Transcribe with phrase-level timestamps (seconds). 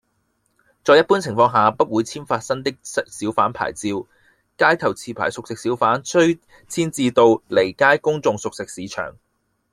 [0.83, 4.07] 在一般情況下不會簽發新的小販牌照，
[4.57, 9.15] 街頭持牌熟食小販須遷置到離街公眾熟食市場